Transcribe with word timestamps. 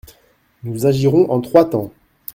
Nous 0.63 0.87
agirons 0.87 1.29
en 1.29 1.41
trois 1.41 1.69
temps. 1.69 1.91